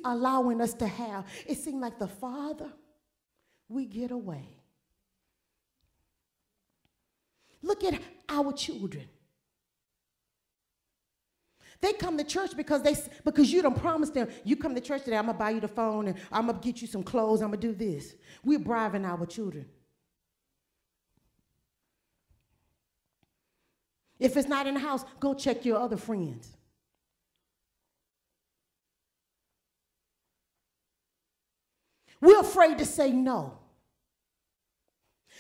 [0.07, 2.71] allowing us to have, it seems like the farther
[3.69, 4.49] we get away.
[7.62, 9.09] Look at our children.
[11.81, 15.05] They come to church because they because you don't promise them, you come to church
[15.05, 17.49] today, I'm gonna buy you the phone and I'm gonna get you some clothes, I'm
[17.49, 18.14] gonna do this.
[18.45, 19.66] We're bribing our children.
[24.19, 26.56] If it's not in the house, go check your other friends.
[32.20, 33.59] We're afraid to say no.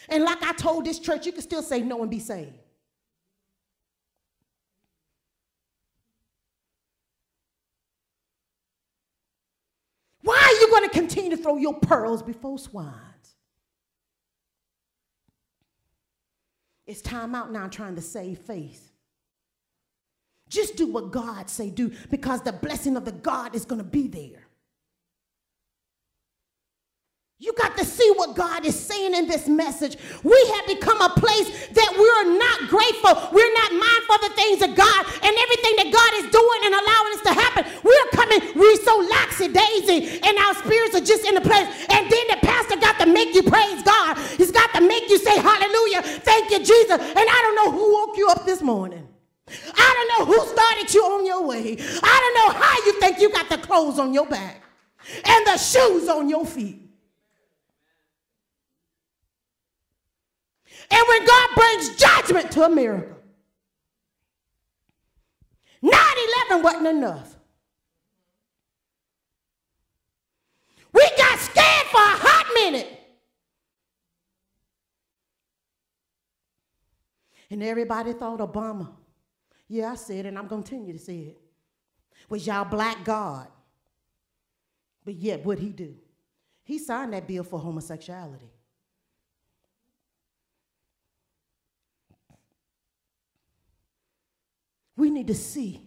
[0.08, 2.52] And like I told this church, you can still say no and be saved.
[10.22, 12.96] Why are you going to continue to throw your pearls before swines?
[16.86, 18.92] It's time out now trying to save face.
[20.48, 23.84] Just do what God say do because the blessing of the God is going to
[23.84, 24.45] be there.
[27.38, 29.98] You got to see what God is saying in this message.
[30.24, 33.12] We have become a place that we're not grateful.
[33.28, 36.72] We're not mindful of the things of God and everything that God is doing and
[36.72, 37.62] allowing us to happen.
[37.84, 41.68] We're coming, we're so laxy daisy, and our spirits are just in the place.
[41.92, 44.16] And then the pastor got to make you praise God.
[44.40, 46.00] He's got to make you say hallelujah.
[46.24, 46.96] Thank you, Jesus.
[46.96, 49.06] And I don't know who woke you up this morning.
[49.76, 51.76] I don't know who started you on your way.
[51.76, 54.64] I don't know how you think you got the clothes on your back
[55.22, 56.85] and the shoes on your feet.
[60.90, 63.16] And when God brings judgment to America,
[65.82, 65.92] 9
[66.50, 67.36] 11 wasn't enough.
[70.92, 73.00] We got scared for a hot minute.
[77.50, 78.88] And everybody thought Obama,
[79.68, 81.38] yeah, I said and I'm going to continue to say it,
[82.28, 83.48] was y'all black God.
[85.04, 85.94] But yet, what'd he do?
[86.64, 88.50] He signed that bill for homosexuality.
[95.06, 95.80] We need to see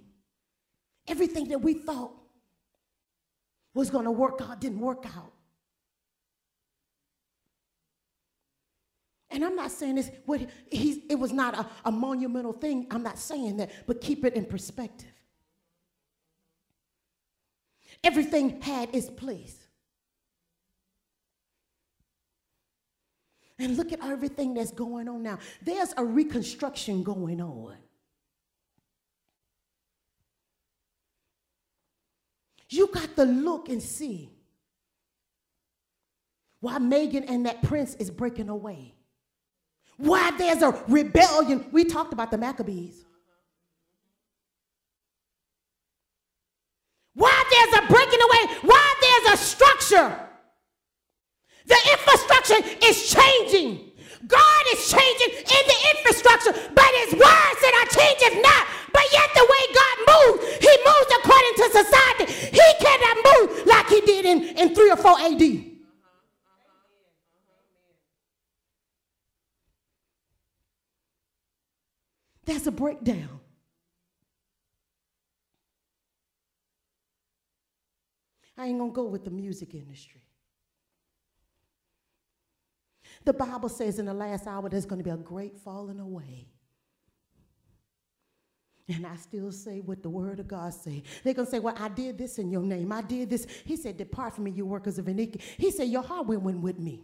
[1.05, 2.13] everything that we thought
[3.73, 5.33] was going to work out didn't work out.
[9.29, 10.39] And I'm not saying this, what
[10.71, 12.87] he's, it was not a, a monumental thing.
[12.91, 15.11] I'm not saying that, but keep it in perspective.
[18.01, 19.57] Everything had its place.
[23.59, 25.39] And look at everything that's going on now.
[25.61, 27.75] There's a reconstruction going on.
[32.69, 34.29] You got to look and see
[36.59, 38.93] why Meghan and that prince is breaking away.
[39.97, 41.65] Why there's a rebellion.
[41.71, 43.03] We talked about the Maccabees.
[47.15, 48.57] Why there's a breaking away.
[48.61, 50.19] Why there's a structure.
[51.65, 53.91] The infrastructure is changing.
[54.27, 58.67] God is changing in the infrastructure, but his word said, I change it not.
[65.17, 65.65] In 3 or 4 AD.
[72.45, 73.39] That's a breakdown.
[78.57, 80.21] I ain't gonna go with the music industry.
[83.23, 86.47] The Bible says in the last hour there's to be a great falling away.
[88.89, 91.03] And I still say what the word of God say.
[91.23, 92.91] They're going to say, well, I did this in your name.
[92.91, 93.45] I did this.
[93.63, 95.45] He said, depart from me, you workers of iniquity.
[95.57, 97.03] He said, your heart went with me.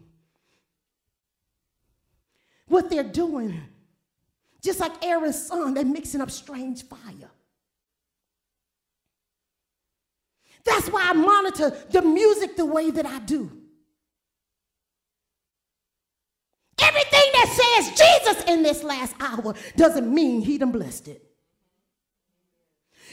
[2.67, 3.61] What they're doing,
[4.63, 7.29] just like Aaron's son, they're mixing up strange fire.
[10.63, 13.51] That's why I monitor the music the way that I do.
[16.81, 21.24] Everything that says Jesus in this last hour doesn't mean he done blessed it.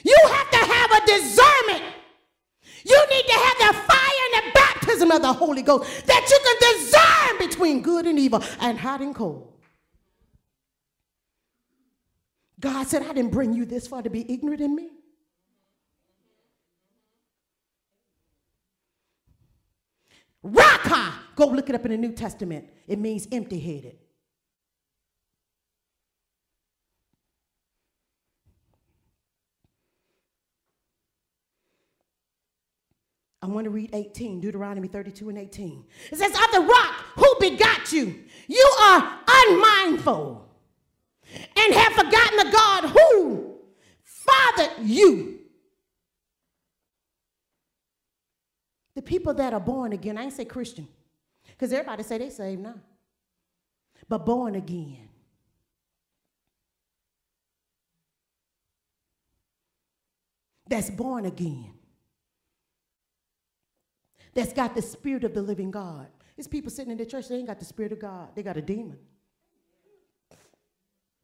[0.04, 1.94] You have to have a discernment.
[2.84, 6.38] You need to have the fire and the baptism of the Holy Ghost that you
[6.44, 9.52] can discern between good and evil and hot and cold.
[12.58, 14.90] God said, I didn't bring you this far to be ignorant in me.
[20.42, 21.12] Raca.
[21.34, 22.68] Go look it up in the New Testament.
[22.86, 23.98] It means empty headed.
[33.42, 35.84] I want to read 18, Deuteronomy 32 and 18.
[36.12, 40.48] It says, Of the rock who begot you, you are unmindful
[41.56, 43.56] and have forgotten the God who
[44.04, 45.40] fathered you.
[48.94, 50.86] The people that are born again, I ain't say Christian,
[51.48, 52.74] because everybody say they saved now.
[54.08, 55.08] But born again.
[60.68, 61.71] That's born again.
[64.34, 66.06] That's got the spirit of the living God.
[66.36, 68.28] There's people sitting in the church, they ain't got the spirit of God.
[68.34, 68.98] They got a demon.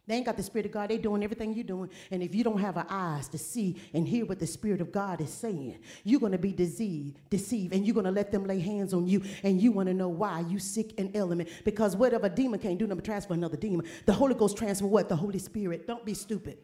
[0.08, 0.88] They ain't got the Spirit of God.
[0.88, 1.90] They doing everything you're doing.
[2.10, 5.20] And if you don't have eyes to see and hear what the Spirit of God
[5.20, 8.58] is saying, you're going to be deceived, deceived, and you're going to let them lay
[8.58, 9.22] hands on you.
[9.42, 11.50] And you want to know why you sick and element.
[11.62, 13.86] Because whatever demon can't do, number transfer another demon.
[14.06, 15.10] The Holy Ghost transfer what?
[15.10, 15.86] The Holy Spirit.
[15.86, 16.56] Don't be stupid.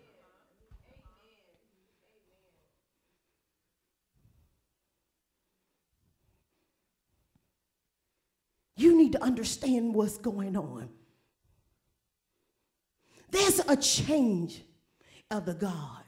[8.76, 10.88] You need to understand what's going on.
[13.30, 14.62] There's a change
[15.30, 16.02] of the God.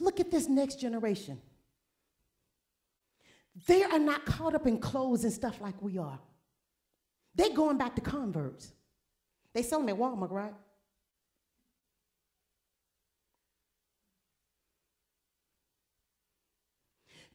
[0.00, 1.40] Look at this next generation.
[3.68, 6.18] They are not caught up in clothes and stuff like we are.
[7.36, 8.72] They're going back to Converse.
[9.54, 10.54] They sell them at Walmart, right?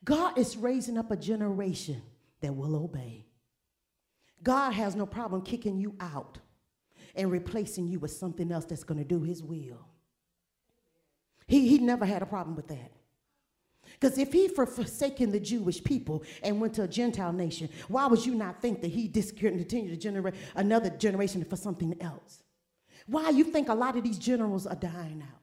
[0.03, 2.01] God is raising up a generation
[2.41, 3.25] that will obey.
[4.41, 6.39] God has no problem kicking you out
[7.15, 9.87] and replacing you with something else that's going to do his will.
[11.47, 12.91] He, he never had a problem with that.
[13.99, 18.07] Because if he for forsaken the Jewish people and went to a Gentile nation, why
[18.07, 22.43] would you not think that he continue to generate another generation for something else?
[23.05, 25.42] Why you think a lot of these generals are dying out?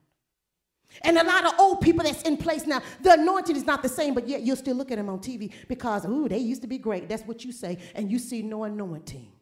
[1.03, 3.89] And a lot of old people that's in place now, the anointing is not the
[3.89, 6.69] same, but yet you'll still look at them on TV because, ooh, they used to
[6.69, 7.09] be great.
[7.09, 9.33] That's what you say, and you see no anointing.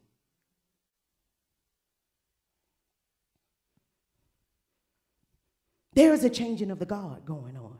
[5.93, 7.77] There is a changing of the guard going on.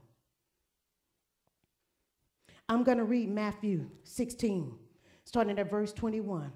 [2.67, 4.75] I'm going to read Matthew 16,
[5.23, 6.51] starting at verse 21,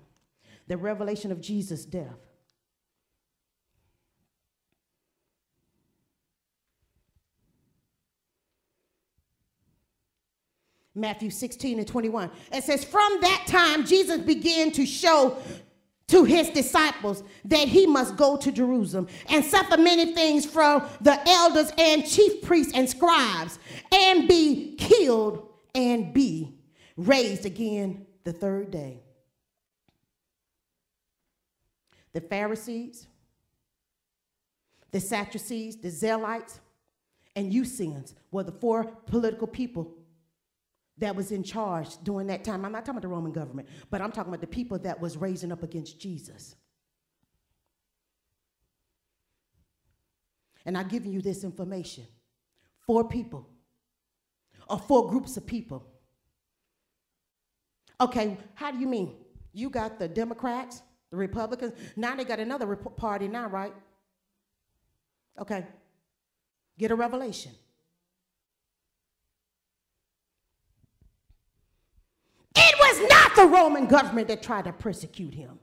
[0.67, 2.32] the revelation of Jesus' death.
[10.95, 12.29] Matthew 16 and 21.
[12.51, 15.37] It says, From that time, Jesus began to show
[16.07, 21.19] to his disciples that he must go to Jerusalem and suffer many things from the
[21.27, 23.57] elders and chief priests and scribes
[23.91, 26.53] and be killed and be
[26.97, 29.01] raised again the third day.
[32.11, 33.07] The Pharisees,
[34.91, 36.59] the Sadducees, the Zealots,
[37.35, 39.95] and Essenes were the four political people
[40.97, 42.65] that was in charge during that time.
[42.65, 45.17] I'm not talking about the Roman government, but I'm talking about the people that was
[45.17, 46.55] raising up against Jesus.
[50.65, 52.05] And I'm giving you this information.
[52.85, 53.49] Four people,
[54.69, 55.85] or four groups of people.
[57.99, 59.15] Okay, how do you mean?
[59.53, 60.81] You got the Democrats,
[61.11, 61.73] the Republicans.
[61.95, 63.73] Now they got another party now, right?
[65.39, 65.65] Okay.
[66.77, 67.51] Get a revelation.
[72.55, 75.59] It was not the Roman government that tried to persecute him,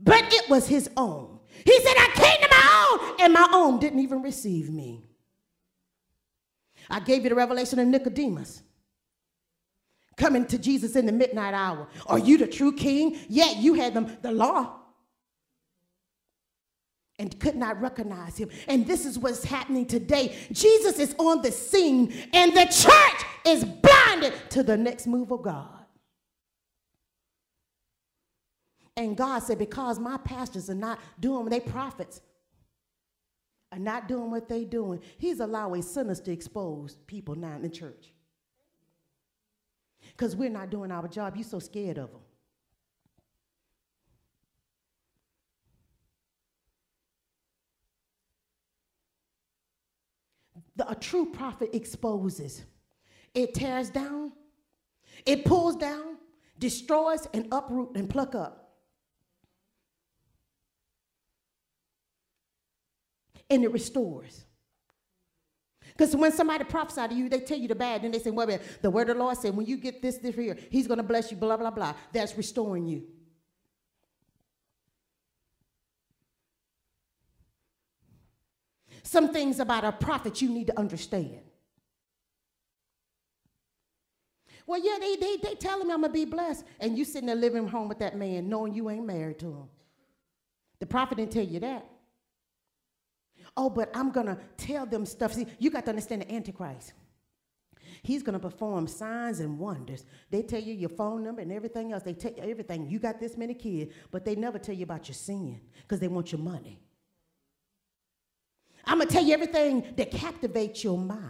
[0.00, 1.38] but it was his own.
[1.64, 5.04] He said, I came to my own, and my own didn't even receive me.
[6.88, 8.62] I gave you the revelation of Nicodemus
[10.16, 11.88] coming to Jesus in the midnight hour.
[12.06, 13.18] Are you the true king?
[13.28, 14.80] Yet you had them, the law
[17.18, 18.48] and could not recognize him.
[18.66, 20.34] And this is what's happening today.
[20.52, 25.42] Jesus is on the scene, and the church is blinded to the next move of
[25.42, 25.79] God.
[29.00, 32.20] And God said, Because my pastors are not doing they prophets
[33.72, 37.70] are not doing what they doing, He's allowing sinners to expose people now in the
[37.70, 38.12] church.
[40.10, 41.34] Because we're not doing our job.
[41.34, 42.20] You're so scared of them.
[50.76, 52.64] the, a true prophet exposes.
[53.34, 54.32] It tears down,
[55.24, 56.16] it pulls down,
[56.58, 58.69] destroys, and uproot and pluck up.
[63.50, 64.44] And it restores.
[65.88, 68.46] Because when somebody prophesies to you, they tell you the bad, then they say, well,
[68.80, 71.04] the word of the Lord said, when you get this, this here, he's going to
[71.04, 71.94] bless you, blah, blah, blah.
[72.12, 73.02] That's restoring you.
[79.10, 81.40] some things about a prophet you need to understand.
[84.66, 86.64] Well, yeah, they, they, they telling me I'm going to be blessed.
[86.78, 89.68] And you sitting there living home with that man knowing you ain't married to him.
[90.78, 91.86] The prophet didn't tell you that.
[93.56, 95.34] Oh, but I'm going to tell them stuff.
[95.34, 96.92] See, you got to understand the Antichrist.
[98.02, 100.06] He's going to perform signs and wonders.
[100.30, 102.02] They tell you your phone number and everything else.
[102.02, 102.88] They tell you everything.
[102.88, 106.08] You got this many kids, but they never tell you about your sin because they
[106.08, 106.80] want your money.
[108.84, 111.20] I'm going to tell you everything that captivates your mind.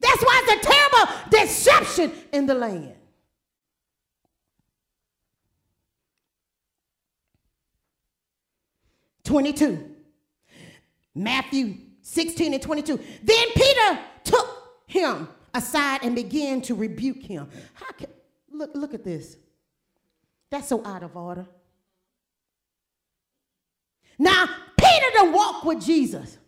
[0.00, 2.94] That's why it's a terrible deception in the land.
[9.28, 9.94] Twenty-two.
[11.14, 12.98] Matthew 16 and 22.
[13.22, 17.46] Then Peter took him aside and began to rebuke him.
[17.74, 18.06] How can,
[18.50, 19.36] look, look at this.
[20.50, 21.46] That's so out of order.
[24.18, 24.48] Now,
[24.78, 26.38] Peter to walk with Jesus.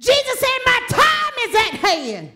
[0.00, 2.32] Jesus said, My time is at hand.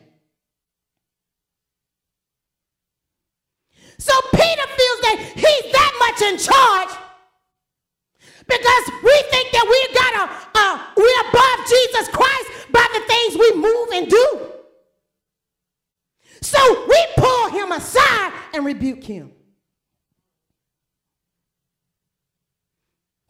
[3.99, 7.04] So Peter feels that he's that much in charge
[8.47, 10.25] because we think that we got a,
[10.55, 14.51] uh, we're above Jesus Christ by the things we move and do.
[16.43, 19.33] So we pull him aside and rebuke him.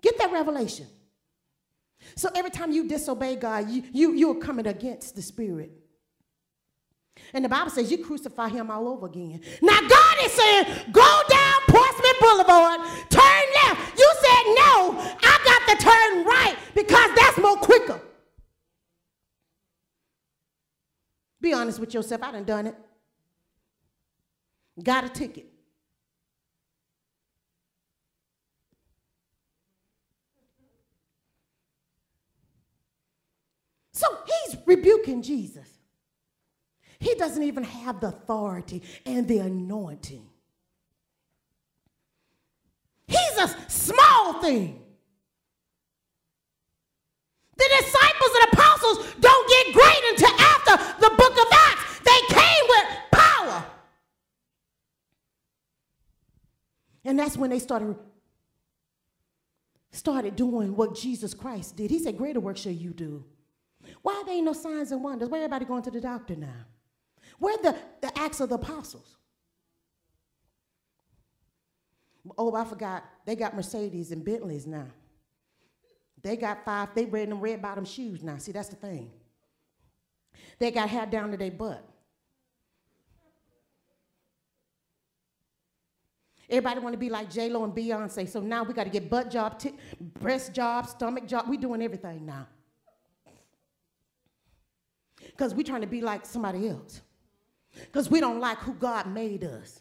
[0.02, 0.86] Get that revelation.
[2.16, 5.72] So every time you disobey God, you, you, you're coming against the Spirit.
[7.32, 9.40] And the Bible says you crucify him all over again.
[9.62, 13.93] Now God is saying, go down Portsmouth Boulevard, turn left.
[14.44, 18.00] Said no, I got to turn right because that's more quicker.
[21.40, 22.22] Be honest with yourself.
[22.22, 22.74] I done done it.
[24.82, 25.46] Got a ticket.
[33.92, 35.68] So he's rebuking Jesus.
[36.98, 40.26] He doesn't even have the authority and the anointing.
[43.68, 44.80] Small thing.
[47.56, 52.00] The disciples and apostles don't get great until after the book of Acts.
[52.00, 53.64] They came with power.
[57.04, 57.96] And that's when they started
[59.92, 61.90] started doing what Jesus Christ did.
[61.90, 63.24] He said, Greater work shall you do.
[64.02, 65.28] Why there ain't no signs and wonders?
[65.28, 66.66] Why everybody going to the doctor now?
[67.38, 69.16] Where the, the Acts of the Apostles?
[72.38, 73.04] Oh, I forgot.
[73.26, 74.86] They got Mercedes and Bentleys now.
[76.22, 78.38] They got five, they wearing them red bottom shoes now.
[78.38, 79.10] See, that's the thing.
[80.58, 81.86] They got hair down to their butt.
[86.48, 89.08] Everybody want to be like J Lo and Beyonce, so now we got to get
[89.08, 91.48] butt job, t- breast job, stomach job.
[91.48, 92.46] We doing everything now
[95.18, 97.00] because we're trying to be like somebody else
[97.74, 99.80] because we don't like who God made us.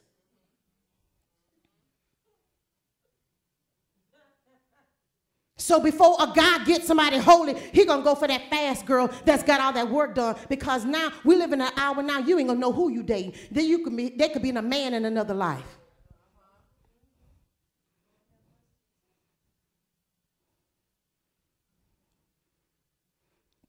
[5.63, 9.43] So before a guy gets somebody holy, he gonna go for that fast girl that's
[9.43, 10.35] got all that work done.
[10.49, 13.35] Because now we live in an hour now, you ain't gonna know who you dating.
[13.49, 15.63] Then you could be, they could be in a man in another life.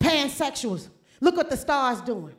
[0.01, 0.88] Pansexuals.
[1.20, 2.34] Look what the stars doing.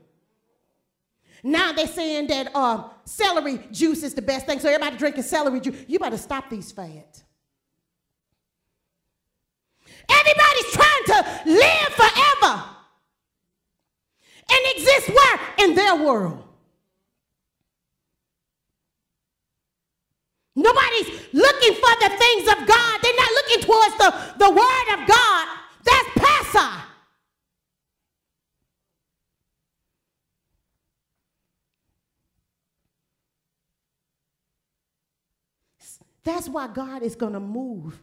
[1.44, 5.62] Now they're saying that uh, celery juice is the best thing, so everybody drinking celery
[5.62, 5.78] juice.
[5.88, 7.25] You better stop these fads.
[10.10, 12.64] Everybody's trying to live forever
[14.50, 15.40] and exist where?
[15.60, 16.44] In their world.
[20.56, 23.00] Nobody's looking for the things of God.
[23.02, 25.48] They're not looking towards the, the word of God.
[25.84, 26.82] That's passive.
[36.24, 38.00] That's why God is going to move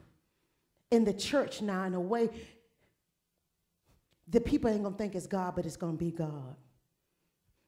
[0.93, 2.29] in the church now in a way
[4.29, 6.57] the people ain't to think it's God, but it's to be God.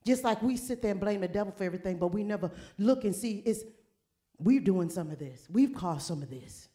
[0.07, 3.05] Just like we sit there and blame the devil for everything, but we never look
[3.05, 3.65] and see it's
[4.39, 5.47] we're doing some of this.
[5.51, 6.69] We've caused some of this.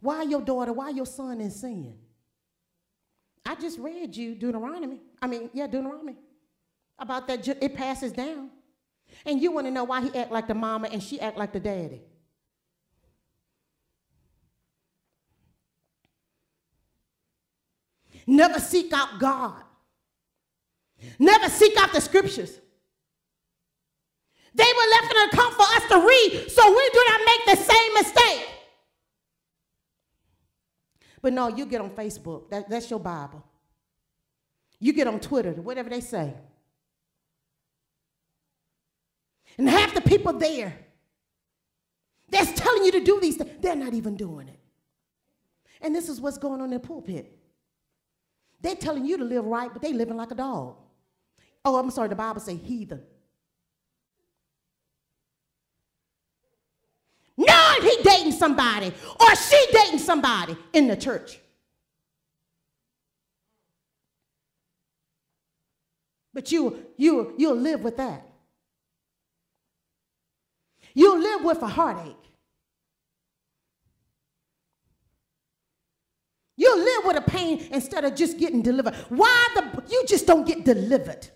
[0.00, 1.96] Why your daughter, why your son in sin?
[3.44, 5.00] I just read you Deuteronomy.
[5.20, 6.16] I mean, yeah, Deuteronomy.
[6.98, 8.50] About that, it passes down.
[9.26, 11.52] And you want to know why he act like the mama and she act like
[11.52, 12.02] the daddy.
[18.26, 19.62] Never seek out God.
[21.18, 22.60] Never seek out the scriptures.
[24.54, 27.58] They were left in a account for us to read so we do not make
[27.58, 28.48] the same mistake.
[31.20, 32.50] But no, you get on Facebook.
[32.50, 33.44] That, that's your Bible.
[34.78, 36.34] You get on Twitter, whatever they say.
[39.56, 40.76] And half the people there
[42.28, 44.58] that's telling you to do these things, they're not even doing it.
[45.80, 47.33] And this is what's going on in the pulpit.
[48.64, 50.76] They're telling you to live right, but they living like a dog.
[51.66, 53.02] Oh, I'm sorry, the Bible say heathen.
[57.36, 58.90] No, he dating somebody
[59.20, 61.38] or she dating somebody in the church.
[66.32, 68.26] But you you you'll live with that.
[70.94, 72.16] You'll live with a heartache.
[76.64, 78.94] You'll live with a pain instead of just getting delivered.
[79.10, 81.28] Why the you just don't get delivered?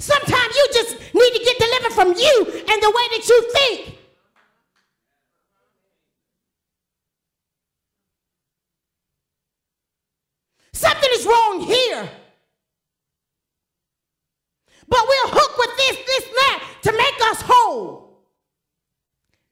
[0.00, 3.98] Sometimes you just need to get delivered from you and the way that you think.
[10.72, 12.10] Something is wrong here.
[14.88, 18.18] But we'll hook with this, this, that to make us whole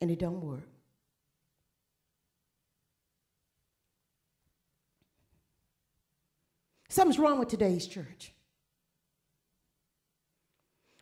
[0.00, 0.66] and it don't work.
[6.90, 8.32] Something's wrong with today's church.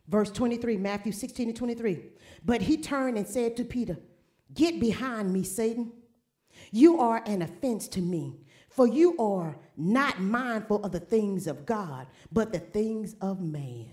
[0.07, 2.03] Verse 23, Matthew 16 and 23.
[2.45, 3.97] But he turned and said to Peter,
[4.53, 5.91] Get behind me, Satan.
[6.71, 11.65] You are an offense to me, for you are not mindful of the things of
[11.65, 13.89] God, but the things of man.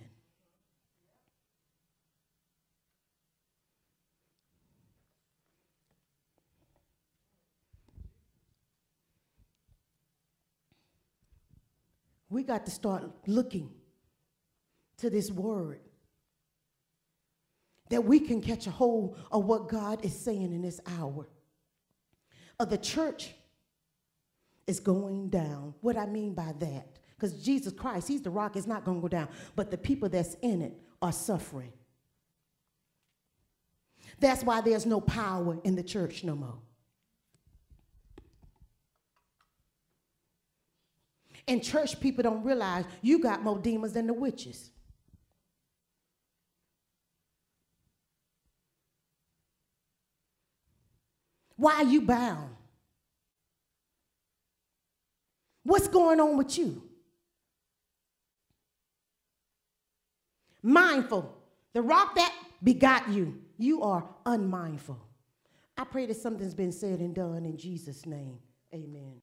[12.37, 13.70] We got to start looking
[14.99, 15.80] to this word
[17.89, 21.30] that we can catch a hold of what God is saying in this hour.
[22.61, 23.32] Of the church
[24.66, 25.72] is going down.
[25.80, 29.01] What I mean by that, because Jesus Christ, He's the rock, is not going to
[29.01, 31.72] go down, but the people that's in it are suffering.
[34.20, 36.59] That's why there's no power in the church no more.
[41.49, 44.70] And church people don't realize you got more demons than the witches.
[51.57, 52.51] Why are you bound?
[55.62, 56.82] What's going on with you?
[60.62, 61.32] Mindful.
[61.72, 62.32] The rock that
[62.62, 64.99] begot you, you are unmindful.
[65.78, 68.38] I pray that something's been said and done in Jesus' name.
[68.74, 69.14] Amen.